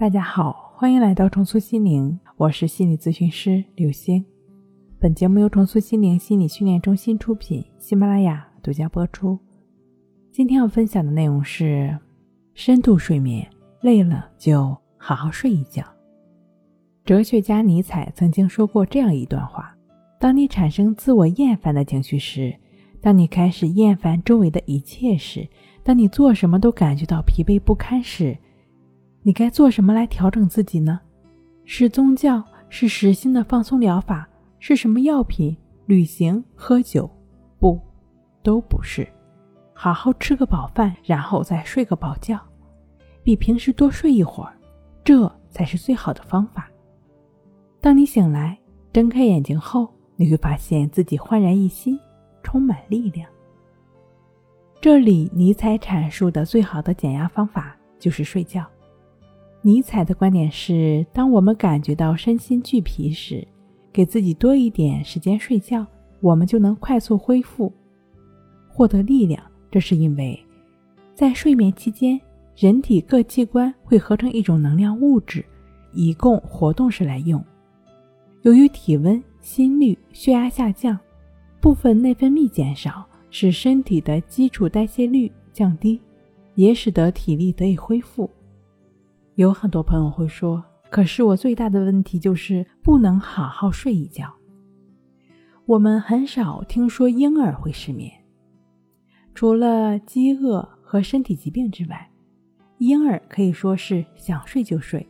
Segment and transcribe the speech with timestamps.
[0.00, 4.24] 大家好，欢迎来到重塑心灵，我是心理咨询师刘星。
[4.98, 9.38] 本节目由重塑心灵心理训练中心出品，喜马拉雅独家播出。
[10.32, 11.94] 今天要分享的内容是
[12.54, 13.46] 深度睡眠，
[13.82, 15.84] 累了就好好睡一觉。
[17.04, 19.76] 哲学家尼采曾经说过这样一段话：
[20.18, 22.56] 当你产生自我厌烦的情绪时，
[23.02, 25.46] 当你开始厌烦周围的一切时，
[25.84, 28.34] 当你做什么都感觉到疲惫不堪时，
[29.22, 31.00] 你该做什么来调整自己呢？
[31.64, 32.42] 是宗教？
[32.68, 34.28] 是实心的放松疗法？
[34.58, 35.56] 是什么药品？
[35.86, 36.42] 旅行？
[36.54, 37.10] 喝酒？
[37.58, 37.78] 不，
[38.42, 39.06] 都不是。
[39.74, 42.38] 好好吃个饱饭，然后再睡个饱觉，
[43.22, 44.52] 比平时多睡一会儿，
[45.02, 46.70] 这才是最好的方法。
[47.80, 48.58] 当你醒来，
[48.92, 51.98] 睁开眼睛后，你会发现自己焕然一新，
[52.42, 53.28] 充满力量。
[54.80, 58.64] 这里尼采阐述的最好的减压方法就是睡觉。
[59.62, 63.46] 尼采的观点是：当我们感觉到身心俱疲时，
[63.92, 65.86] 给自己多一点时间睡觉，
[66.20, 67.70] 我们就能快速恢复，
[68.68, 69.42] 获得力量。
[69.70, 70.38] 这是因为，
[71.14, 72.18] 在睡眠期间，
[72.56, 75.44] 人体各器官会合成一种能量物质，
[75.92, 77.44] 以供活动时来用。
[78.40, 80.98] 由于体温、心率、血压下降，
[81.60, 86.00] 部分内分泌减少，使身体的基础代谢率降低，
[86.54, 88.28] 也使得体力得以恢复。
[89.40, 94.30] 有很多朋友会说：“可是我最大的问题就是不能好好睡一觉。”
[95.64, 98.12] 我们很少听说婴儿会失眠，
[99.34, 102.10] 除了饥饿和身体疾病之外，
[102.76, 105.08] 婴儿可以说是想睡就睡。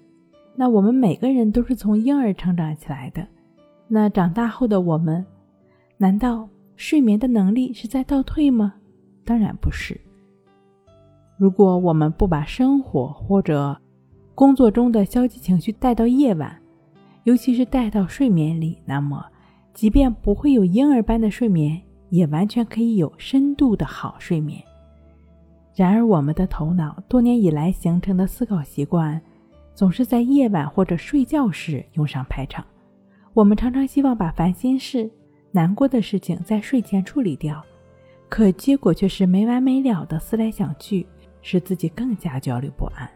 [0.55, 3.27] 那我们每个人都是从婴儿成长起来的，
[3.89, 5.27] 那长大后的我们，
[5.97, 8.75] 难道睡眠的能力是在倒退吗？
[9.25, 10.01] 当然不是。
[11.36, 13.77] 如果我们不把生活或者
[14.34, 16.56] 工作中的消极情绪带到夜晚，
[17.25, 19.25] 尤其是带到睡眠里，那么
[19.75, 24.63] 即便不会有婴儿般的睡眠，也完全可以有深度的好睡眠。
[25.74, 29.20] 然而，我们的头脑多年以来形成的思考习惯，
[29.74, 32.64] 总是在夜晚或者睡觉时用上排场。
[33.33, 35.08] 我们常常希望把烦心事、
[35.52, 37.62] 难过的事情在睡前处理掉，
[38.29, 41.07] 可结果却是没完没了的思来想去，
[41.42, 43.08] 使自己更加焦虑不安。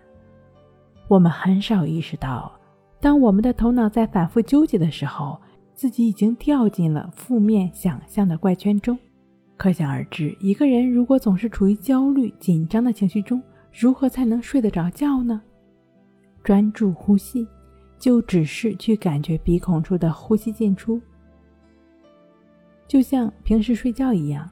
[1.06, 2.50] 我们很少意识到，
[3.00, 5.38] 当我们的头脑在反复纠结的时候，
[5.74, 8.98] 自己已经掉进了负面想象的怪圈中。
[9.56, 15.40] 可想而知，一个人如果总是处于焦虑、紧张的情绪中，如何才能睡得着觉呢？
[16.42, 17.46] 专注呼吸，
[17.98, 21.00] 就只是去感觉鼻孔处的呼吸进出，
[22.88, 24.48] 就像平时睡觉一样，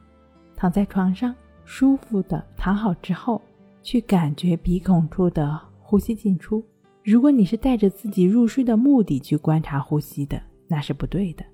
[0.55, 3.41] 躺在床上舒服的躺好之后，
[3.83, 5.72] 去感觉鼻孔处的。
[5.93, 6.65] 呼吸进出，
[7.05, 11.45] 如果你是带着自己入睡的目的去观察呼吸的，那是不对的。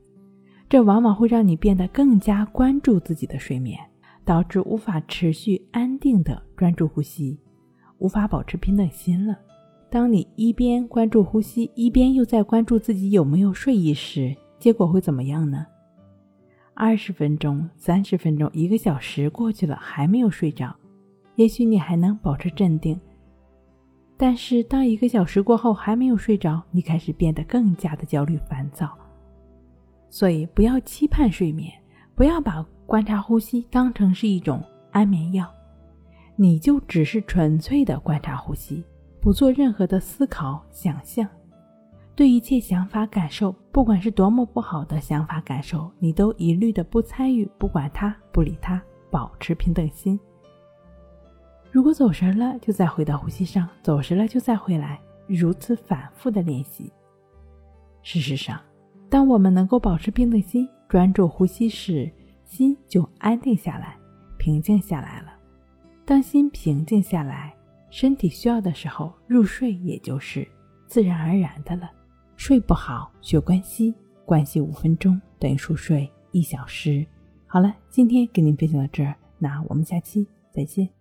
[0.69, 3.77] 这往往会让你变得更加关注自己的睡眠，
[4.25, 7.37] 导致无法持续安定的专注呼吸，
[7.99, 9.37] 无法保持平等心了。
[9.91, 15.67] 当你一边关注呼吸，一边又在关注自己有没有睡意时，结果会怎么样呢？
[16.75, 20.73] 二十分钟、三十分钟、一个小时过去了，还没有睡着，
[21.35, 22.97] 也许你还能保持镇定。
[24.21, 28.91] 但是，当一个小时过后还没有睡着，你开始变得更加的焦虑烦躁。
[30.11, 31.73] 所以，不要期盼睡眠，
[32.17, 35.49] 不要把观察呼吸当成是一种安眠药，
[36.35, 38.85] 你就只是纯粹的观察呼吸，
[39.21, 41.25] 不做任何的思考、想象。
[42.17, 50.19] 对一切想法、感受，不管是多么不好的想法、感受，你都一律的不参与，不管它，不理它，保持平等心。
[51.79, 56.93] 如果走神了，就再回到呼吸上；走神了，就再回来，如此反复的练习。
[58.03, 58.61] 事实上，
[59.09, 62.11] 当我们能够保持平等心，专注呼吸时，
[62.45, 63.97] 心就安定下来，
[64.39, 65.33] 平静下来了。
[66.05, 67.55] 当心平静下来，
[67.91, 70.45] 身体需要的时候入睡，也就是
[70.89, 71.89] 自然而然的了。
[72.35, 73.95] 睡不好，学关息，
[74.27, 77.07] 关息五分钟等于熟睡一小时。
[77.47, 80.98] 好了，今天给您分享到这儿，那我们下期再见。